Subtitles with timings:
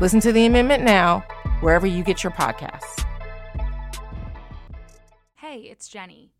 [0.00, 1.20] Listen to the amendment now,
[1.60, 3.04] wherever you get your podcasts.
[5.36, 6.32] Hey, it's Jenny.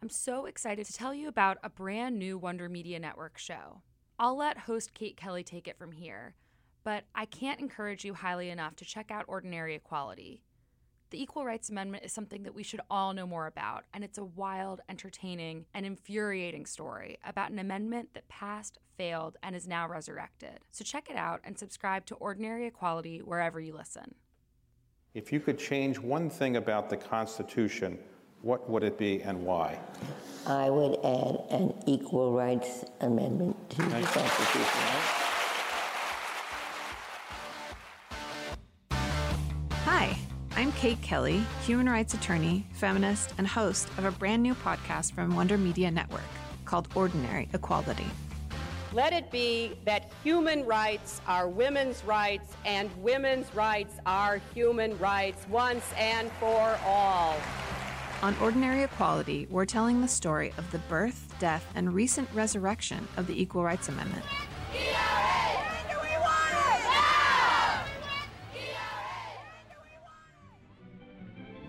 [0.00, 3.82] I'm so excited to tell you about a brand new Wonder Media Network show.
[4.18, 6.36] I'll let host Kate Kelly take it from here,
[6.84, 10.42] but I can't encourage you highly enough to check out Ordinary Equality.
[11.12, 14.16] The Equal Rights Amendment is something that we should all know more about, and it's
[14.16, 19.86] a wild, entertaining, and infuriating story about an amendment that passed, failed, and is now
[19.86, 20.60] resurrected.
[20.70, 24.14] So check it out and subscribe to Ordinary Equality wherever you listen.
[25.12, 27.98] If you could change one thing about the Constitution,
[28.40, 29.78] what would it be and why?
[30.46, 34.88] I would add an equal rights amendment to the Constitution.
[39.84, 40.16] Hi,
[40.62, 45.34] I'm Kate Kelly, human rights attorney, feminist, and host of a brand new podcast from
[45.34, 46.22] Wonder Media Network
[46.66, 48.06] called Ordinary Equality.
[48.92, 55.44] Let it be that human rights are women's rights and women's rights are human rights
[55.48, 57.34] once and for all.
[58.22, 63.26] On Ordinary Equality, we're telling the story of the birth, death, and recent resurrection of
[63.26, 64.24] the Equal Rights Amendment.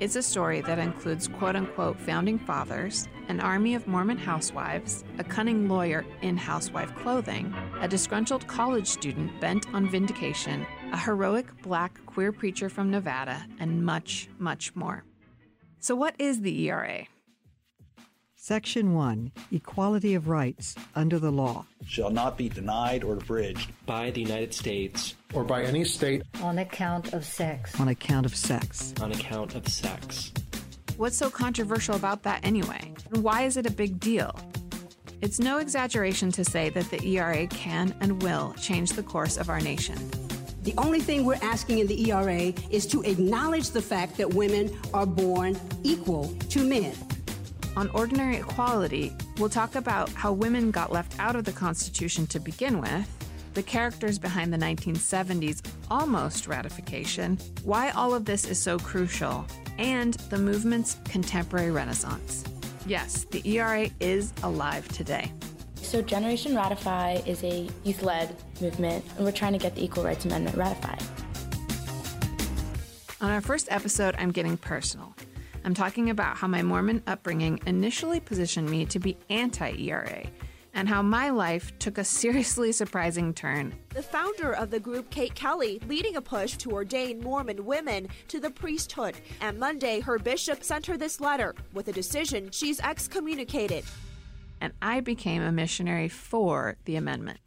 [0.03, 5.23] It's a story that includes quote unquote founding fathers, an army of Mormon housewives, a
[5.23, 12.05] cunning lawyer in housewife clothing, a disgruntled college student bent on vindication, a heroic black
[12.05, 15.05] queer preacher from Nevada, and much, much more.
[15.79, 17.05] So, what is the ERA?
[18.35, 21.65] Section 1 Equality of Rights under the law.
[21.85, 26.59] shall not be denied or abridged by the United States or by any state on
[26.59, 27.79] account of sex.
[27.79, 28.93] On account of sex.
[29.01, 30.31] on account of sex.
[30.97, 32.93] What's so controversial about that anyway?
[33.11, 34.39] And why is it a big deal?
[35.21, 39.49] It's no exaggeration to say that the ERA can and will change the course of
[39.49, 39.97] our nation.
[40.63, 44.77] The only thing we're asking in the ERA is to acknowledge the fact that women
[44.93, 46.93] are born equal to men.
[47.75, 52.39] On Ordinary Equality, we'll talk about how women got left out of the Constitution to
[52.39, 53.09] begin with,
[53.53, 59.45] the characters behind the 1970s almost ratification, why all of this is so crucial,
[59.77, 62.43] and the movement's contemporary renaissance.
[62.85, 65.31] Yes, the ERA is alive today.
[65.75, 70.03] So, Generation Ratify is a youth led movement, and we're trying to get the Equal
[70.03, 71.01] Rights Amendment ratified.
[73.21, 75.13] On our first episode, I'm getting personal.
[75.65, 80.25] I'm talking about how my Mormon upbringing initially positioned me to be anti ERA
[80.73, 83.73] and how my life took a seriously surprising turn.
[83.89, 88.39] The founder of the group, Kate Kelly, leading a push to ordain Mormon women to
[88.39, 89.15] the priesthood.
[89.41, 93.85] And Monday, her bishop sent her this letter with a decision she's excommunicated.
[94.61, 97.39] And I became a missionary for the amendment.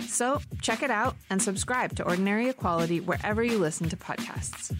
[0.00, 4.74] So check it out and subscribe to Ordinary Equality wherever you listen to podcasts.